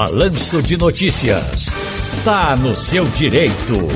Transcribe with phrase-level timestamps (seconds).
[0.00, 1.66] Balanço de Notícias.
[2.24, 3.86] Tá no seu direito.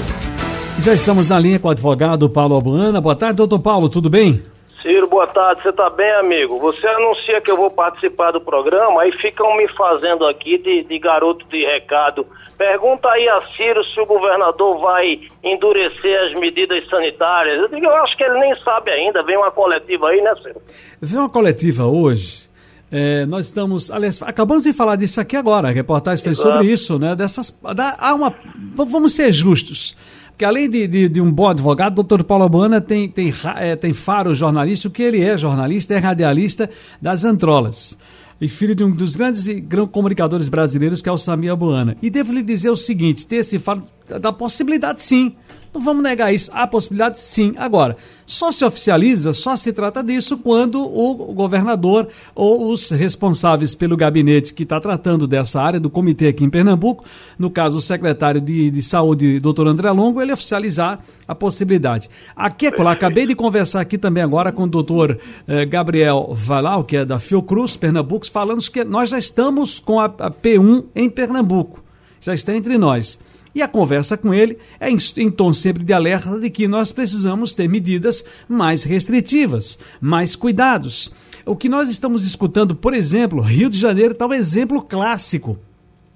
[0.79, 3.01] Já estamos na linha com o advogado Paulo Albuana.
[3.01, 4.43] Boa tarde, doutor Paulo, tudo bem?
[4.83, 5.63] Ciro, boa tarde.
[5.63, 6.59] Você tá bem, amigo?
[6.59, 10.99] Você anuncia que eu vou participar do programa, aí ficam me fazendo aqui de, de
[10.99, 12.27] garoto de recado.
[12.59, 17.63] Pergunta aí a Ciro se o governador vai endurecer as medidas sanitárias.
[17.63, 19.23] Eu digo, eu acho que ele nem sabe ainda.
[19.23, 20.61] Vem uma coletiva aí, né, Ciro?
[21.01, 22.53] Vem uma coletiva hoje.
[22.97, 25.69] É, nós estamos, aliás, acabamos de falar disso aqui agora.
[25.69, 27.17] A reportagem foi sobre isso, né?
[27.17, 28.33] Dessas, da, há uma,
[28.73, 29.97] vamos ser justos.
[30.29, 33.75] Porque além de, de, de um bom advogado, o doutor Paulo Albuana tem, tem, é,
[33.75, 36.71] tem faro jornalista, o que ele é jornalista, é radialista
[37.03, 37.99] das Antrolas.
[38.41, 41.97] E filho de um dos grandes e grandes comunicadores brasileiros, que é o Samir Albuana.
[42.01, 43.83] E devo lhe dizer o seguinte: ter esse faro
[44.21, 45.35] da possibilidade sim.
[45.75, 46.53] Não vamos negar isso.
[46.55, 47.53] Há possibilidade sim.
[47.57, 53.97] Agora, só se oficializa, só se trata disso quando o governador ou os responsáveis pelo
[53.97, 57.05] gabinete que está tratando dessa área, do comitê aqui em Pernambuco,
[57.37, 62.09] no caso o secretário de, de saúde, doutor André Longo, ele oficializar a possibilidade.
[62.37, 66.99] Aqui, é acabei de conversar aqui também agora com o doutor eh, Gabriel Valau, que
[66.99, 71.83] é da Fiocruz, Pernambuco, falando que nós já estamos com a, a P1 em Pernambuco.
[72.21, 73.19] Já está entre nós.
[73.55, 77.55] E a conversa com ele é em, tom sempre de alerta de que nós precisamos
[77.55, 81.13] ter medidas mais restritivas, mais cuidados.
[81.47, 85.59] O que nós estamos escutando, por exemplo, Rio de Janeiro está um exemplo clássico.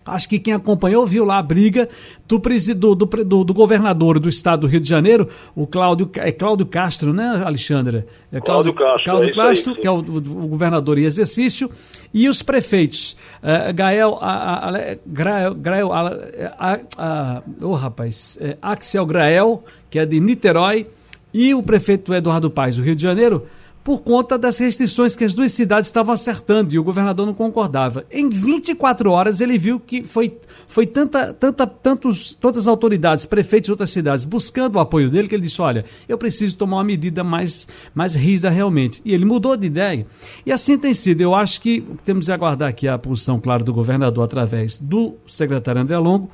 [0.09, 1.89] Acho que quem acompanhou viu lá a briga
[2.27, 6.33] do, do, do, do- do governador do estado do Rio de Janeiro, o Cláudio, é
[6.33, 8.05] Cláudio Castro, né, Alexandre?
[8.33, 9.81] É Cláudio Castro, Cláudio é aí, Castro, sim.
[9.81, 11.71] que é o, o governador em exercício,
[12.13, 19.05] e os prefeitos, eh, Gael, a, a, a, Grael, Grael, a, oh, rapaz, eh, Axel
[19.07, 20.87] Grael, que é de Niterói,
[21.33, 23.47] e o prefeito Eduardo Paes, do Rio de Janeiro,
[23.89, 28.05] por conta das restrições que as duas cidades estavam acertando e o governador não concordava.
[28.11, 30.37] Em 24 horas ele viu que foi,
[30.67, 35.35] foi tanta, tanta, tantos, tantas autoridades, prefeitos de outras cidades, buscando o apoio dele, que
[35.35, 39.01] ele disse: olha, eu preciso tomar uma medida mais, mais rígida realmente.
[39.07, 40.07] E ele mudou de ideia.
[40.45, 41.23] E assim tem sido.
[41.23, 45.81] Eu acho que temos que aguardar aqui a posição, claro, do governador através do secretário
[45.81, 46.31] André Longo.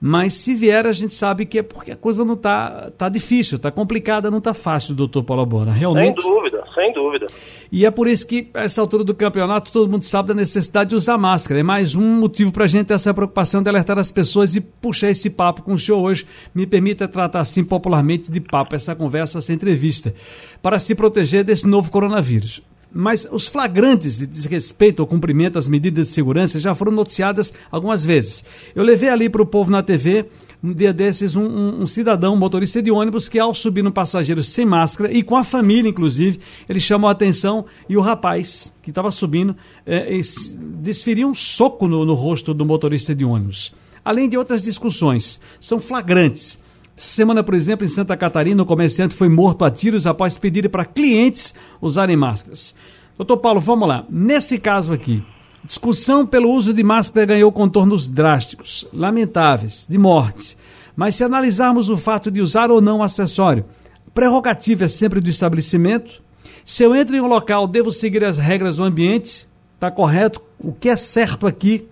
[0.00, 3.56] Mas se vier, a gente sabe que é porque a coisa não está tá difícil,
[3.56, 5.72] está complicada, não está fácil, doutor Paulo Bona.
[5.72, 6.22] Sem Realmente.
[6.22, 7.26] dúvida, sem dúvida.
[7.70, 10.90] E é por isso que, a essa altura do campeonato, todo mundo sabe da necessidade
[10.90, 11.60] de usar máscara.
[11.60, 14.60] É mais um motivo para a gente ter essa preocupação de alertar as pessoas e
[14.60, 16.26] puxar esse papo com o senhor hoje.
[16.54, 20.14] Me permita tratar assim popularmente de papo, essa conversa, essa entrevista,
[20.62, 22.62] para se proteger desse novo coronavírus.
[22.98, 28.02] Mas os flagrantes de desrespeito ao cumprimento das medidas de segurança já foram noticiadas algumas
[28.04, 28.42] vezes.
[28.74, 30.24] Eu levei ali para o povo na TV
[30.64, 33.92] um dia desses, um, um- um cidadão, um motorista de ônibus, que ao subir no
[33.92, 38.72] passageiro sem máscara e com a família, inclusive, ele chamou a atenção e o rapaz
[38.82, 43.74] que estava subindo eh, esse- desferiu um soco no, no rosto do motorista de ônibus.
[44.02, 46.58] Além de outras discussões, são flagrantes.
[46.96, 50.86] Semana, por exemplo, em Santa Catarina, o comerciante foi morto a tiros após pedir para
[50.86, 52.74] clientes usarem máscaras.
[53.18, 54.06] Doutor Paulo, vamos lá.
[54.08, 55.22] Nesse caso aqui,
[55.62, 60.56] discussão pelo uso de máscara ganhou contornos drásticos, lamentáveis, de morte.
[60.96, 63.66] Mas se analisarmos o fato de usar ou não o acessório,
[64.14, 66.22] prerrogativa é sempre do estabelecimento.
[66.64, 69.46] Se eu entro em um local, devo seguir as regras do ambiente.
[69.74, 70.40] Está correto?
[70.58, 71.86] O que é certo aqui?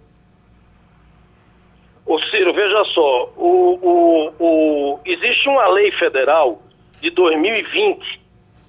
[2.65, 6.63] Veja só, o, o, o, existe uma lei federal
[6.99, 8.23] de 2020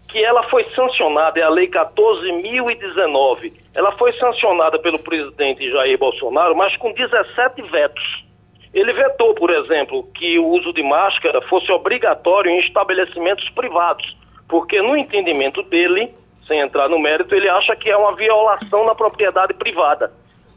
[0.09, 3.53] que ela foi sancionada, é a lei 14.019.
[3.73, 8.25] Ela foi sancionada pelo presidente Jair Bolsonaro, mas com 17 vetos.
[8.73, 14.17] Ele vetou, por exemplo, que o uso de máscara fosse obrigatório em estabelecimentos privados,
[14.50, 16.13] porque no entendimento dele,
[16.45, 20.11] sem entrar no mérito, ele acha que é uma violação na propriedade privada.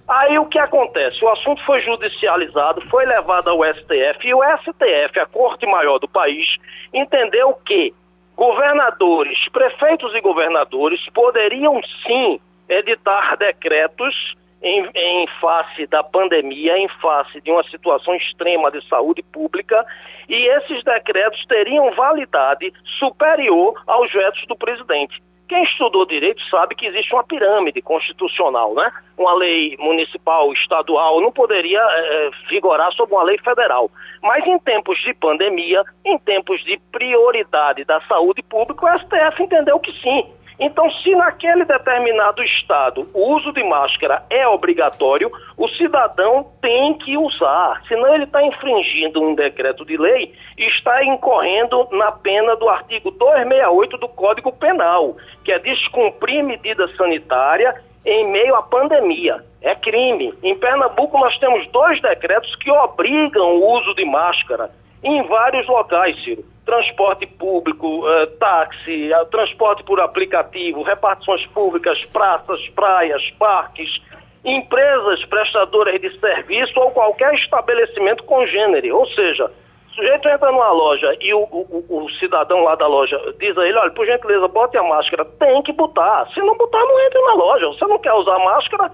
[0.09, 1.23] Aí o que acontece?
[1.23, 6.09] O assunto foi judicializado, foi levado ao STF e o STF, a Corte Maior do
[6.09, 6.57] país,
[6.95, 7.93] entendeu que
[8.35, 17.41] governadores, prefeitos e governadores poderiam sim editar decretos em, em face da pandemia, em face
[17.43, 19.85] de uma situação extrema de saúde pública,
[20.27, 25.23] e esses decretos teriam validade superior aos vetos do presidente.
[25.49, 28.93] Quem estudou direito sabe que existe uma pirâmide constitucional, né?
[29.17, 33.91] Uma lei municipal, estadual, não poderia eh, vigorar sobre uma lei federal.
[34.23, 39.81] Mas em tempos de pandemia, em tempos de prioridade da saúde pública, o STF entendeu
[39.81, 40.27] que sim.
[40.59, 47.17] Então, se naquele determinado estado o uso de máscara é obrigatório, o cidadão tem que
[47.17, 47.81] usar.
[47.87, 53.11] Senão, ele está infringindo um decreto de lei e está incorrendo na pena do artigo
[53.13, 59.45] 268 do Código Penal, que é descumprir medida sanitária em meio à pandemia.
[59.63, 60.35] É crime.
[60.43, 64.71] Em Pernambuco nós temos dois decretos que obrigam o uso de máscara
[65.03, 66.45] em vários locais, Ciro.
[66.69, 74.03] Transporte público, eh, táxi, eh, transporte por aplicativo, repartições públicas, praças, praias, parques,
[74.45, 78.93] empresas prestadoras de serviço ou qualquer estabelecimento congênere.
[78.93, 83.19] Ou seja, o sujeito entra numa loja e o, o, o, cidadão lá da loja
[83.41, 85.25] diz a ele, olha, por gentileza, bote a máscara.
[85.25, 86.29] Tem que botar.
[86.35, 87.67] Se não botar, não entre na loja.
[87.69, 88.93] Você não quer usar máscara,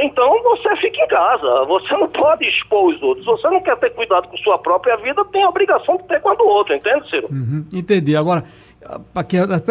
[0.00, 1.64] então você fica em casa.
[1.66, 3.24] Você não pode expor os outros.
[3.26, 6.30] Você não quer ter cuidado com sua própria vida, tem a obrigação de ter com
[6.30, 7.28] a do outro, entende, Ciro?
[7.30, 8.16] Uhum, entendi.
[8.16, 8.44] Agora,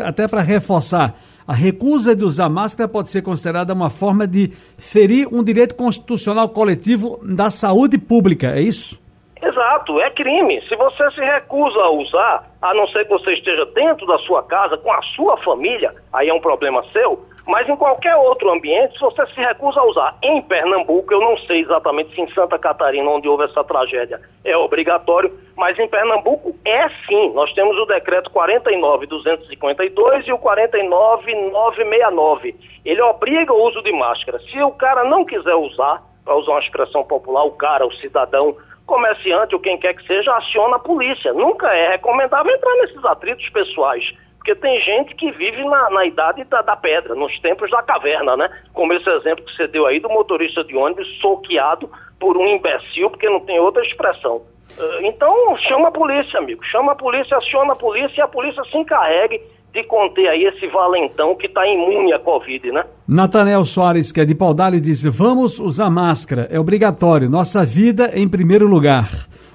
[0.06, 1.16] até para reforçar,
[1.48, 6.50] a recusa de usar máscara pode ser considerada uma forma de ferir um direito constitucional
[6.50, 9.02] coletivo da saúde pública, é isso?
[9.42, 10.62] Exato, é crime.
[10.70, 14.42] Se você se recusa a usar, a não ser que você esteja dentro da sua
[14.42, 18.94] casa, com a sua família, aí é um problema seu, mas em qualquer outro ambiente,
[18.94, 22.58] se você se recusa a usar em Pernambuco, eu não sei exatamente se em Santa
[22.58, 27.34] Catarina, onde houve essa tragédia, é obrigatório, mas em Pernambuco é sim.
[27.34, 32.56] Nós temos o decreto 49252 e o 49969.
[32.86, 34.40] Ele obriga o uso de máscara.
[34.40, 38.56] Se o cara não quiser usar, para usar uma expressão popular, o cara, o cidadão,
[38.86, 41.34] comerciante ou quem quer que seja, aciona a polícia.
[41.34, 44.14] Nunca é recomendável entrar nesses atritos pessoais.
[44.44, 48.36] Porque tem gente que vive na, na idade da, da, pedra, nos tempos da caverna,
[48.36, 48.50] né?
[48.74, 53.10] Como esse exemplo que você deu aí do motorista de ônibus soqueado por um imbecil,
[53.10, 54.42] porque não tem outra expressão.
[54.78, 56.62] Uh, então, chama a polícia, amigo.
[56.66, 59.42] Chama a polícia, aciona a polícia e a polícia se encarregue
[59.72, 62.84] de conter aí esse valentão que está imune à Covid, né?
[63.08, 68.28] Natanel Soares, que é de Paudalho, disse: vamos usar máscara, é obrigatório, nossa vida em
[68.28, 69.10] primeiro lugar.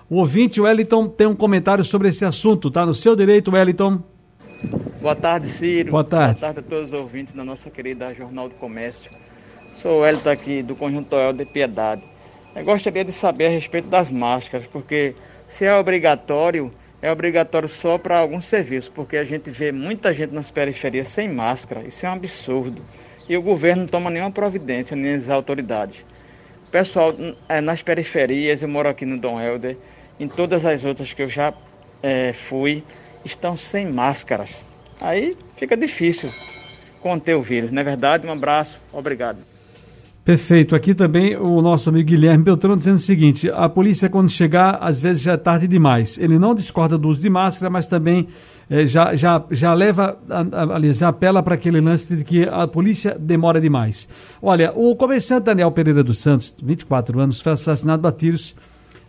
[0.08, 4.02] O ouvinte Wellington tem um comentário sobre esse assunto, tá no seu direito, Wellington.
[5.00, 5.92] Boa tarde, Ciro.
[5.92, 6.40] Boa tarde.
[6.40, 9.10] Boa tarde a todos os ouvintes da nossa querida Jornal do Comércio.
[9.72, 12.02] Sou o Elton aqui do Conjunto El de Piedade.
[12.56, 15.14] Eu gostaria de saber a respeito das máscaras, porque
[15.46, 20.34] se é obrigatório, é obrigatório só para alguns serviços, porque a gente vê muita gente
[20.34, 21.86] nas periferias sem máscara.
[21.86, 22.82] Isso é um absurdo.
[23.28, 26.04] E o governo não toma nenhuma providência, nem as autoridades.
[26.66, 27.14] O pessoal
[27.48, 29.76] é, nas periferias, eu moro aqui no Dom Helder,
[30.18, 31.54] em todas as outras que eu já
[32.02, 32.82] é, fui,
[33.24, 34.66] estão sem máscaras.
[35.00, 36.30] Aí fica difícil
[37.00, 38.26] conter o vírus, não é verdade?
[38.26, 39.38] Um abraço, obrigado.
[40.28, 40.76] Perfeito.
[40.76, 45.00] Aqui também o nosso amigo Guilherme Beltrão dizendo o seguinte: a polícia, quando chegar, às
[45.00, 46.18] vezes já é tarde demais.
[46.18, 48.28] Ele não discorda do uso de máscara, mas também
[48.68, 50.18] eh, já, já, já leva,
[50.74, 54.06] aliás, já apela para aquele lance de que a polícia demora demais.
[54.42, 58.54] Olha, o comerciante Daniel Pereira dos Santos, 24 anos, foi assassinado a tiros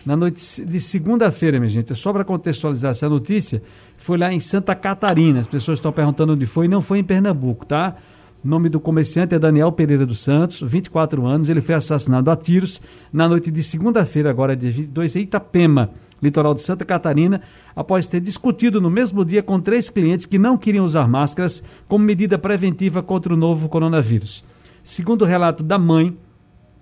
[0.05, 1.91] na noite de segunda-feira, minha gente.
[1.91, 3.61] É só para contextualizar essa notícia,
[3.99, 5.39] foi lá em Santa Catarina.
[5.39, 7.95] As pessoas estão perguntando onde foi, não foi em Pernambuco, tá?
[8.43, 11.49] O nome do comerciante é Daniel Pereira dos Santos, 24 anos.
[11.49, 12.81] Ele foi assassinado a tiros
[13.11, 15.89] na noite de segunda-feira, agora dia 22, em Itapema,
[16.23, 17.41] litoral de Santa Catarina,
[17.75, 22.05] após ter discutido no mesmo dia com três clientes que não queriam usar máscaras como
[22.05, 24.43] medida preventiva contra o novo coronavírus.
[24.85, 26.17] Segundo o relato da mãe,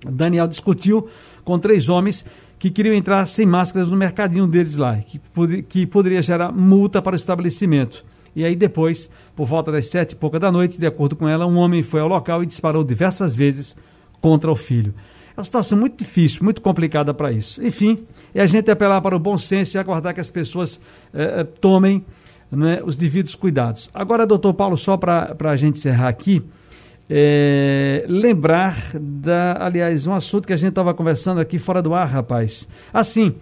[0.07, 1.07] Daniel discutiu
[1.43, 2.23] com três homens
[2.59, 5.19] que queriam entrar sem máscaras no mercadinho deles lá, que,
[5.63, 8.03] que poderia gerar multa para o estabelecimento.
[8.35, 11.45] E aí depois, por volta das sete e pouca da noite, de acordo com ela,
[11.45, 13.75] um homem foi ao local e disparou diversas vezes
[14.21, 14.93] contra o filho.
[15.35, 17.63] É uma situação muito difícil, muito complicada para isso.
[17.65, 20.81] Enfim, é a gente apelar para o bom senso e aguardar que as pessoas
[21.13, 22.03] eh, eh tomem
[22.51, 23.89] né, os devidos cuidados.
[23.93, 26.43] Agora, doutor Paulo, só para a gente encerrar aqui,
[27.09, 32.07] é, lembrar da, aliás, um assunto que a gente estava conversando aqui fora do ar,
[32.07, 32.67] rapaz.
[32.93, 33.35] Assim,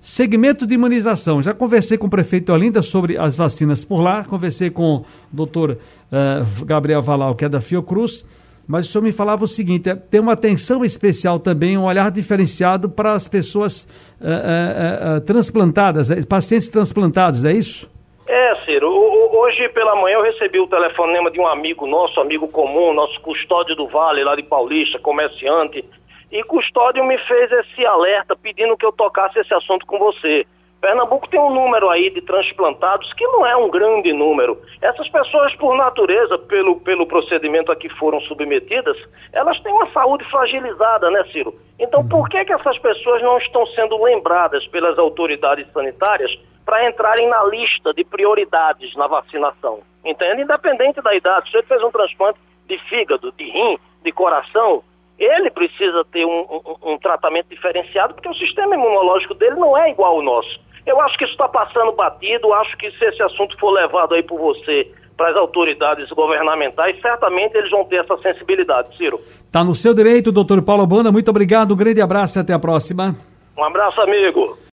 [0.00, 1.40] segmento de imunização.
[1.40, 5.72] Já conversei com o prefeito Olinda sobre as vacinas por lá, conversei com o doutor
[5.72, 8.24] uh, Gabriel Valal, que é da Fiocruz,
[8.68, 12.10] mas o senhor me falava o seguinte: é, tem uma atenção especial também, um olhar
[12.10, 13.88] diferenciado para as pessoas
[14.20, 17.88] uh, uh, transplantadas, pacientes transplantados, é isso?
[18.26, 18.90] É, Ciro.
[18.90, 23.76] Hoje pela manhã eu recebi o telefonema de um amigo nosso, amigo comum, nosso custódio
[23.76, 25.84] do Vale, lá de Paulista, comerciante.
[26.32, 30.44] E custódio me fez esse alerta pedindo que eu tocasse esse assunto com você.
[30.80, 34.60] Pernambuco tem um número aí de transplantados que não é um grande número.
[34.82, 38.96] Essas pessoas, por natureza, pelo, pelo procedimento a que foram submetidas,
[39.32, 41.54] elas têm uma saúde fragilizada, né, Ciro?
[41.78, 47.28] Então, por que, que essas pessoas não estão sendo lembradas pelas autoridades sanitárias para entrarem
[47.28, 49.80] na lista de prioridades na vacinação.
[50.04, 50.42] Entende?
[50.42, 54.82] Independente da idade, se ele fez um transplante de fígado, de rim, de coração,
[55.16, 59.90] ele precisa ter um, um, um tratamento diferenciado porque o sistema imunológico dele não é
[59.90, 60.60] igual ao nosso.
[60.84, 64.22] Eu acho que isso está passando batido, acho que se esse assunto for levado aí
[64.22, 69.18] por você para as autoridades governamentais, certamente eles vão ter essa sensibilidade, Ciro.
[69.50, 71.10] Tá no seu direito, doutor Paulo Bona.
[71.10, 73.14] Muito obrigado, um grande abraço e até a próxima.
[73.56, 74.58] Um abraço, amigo.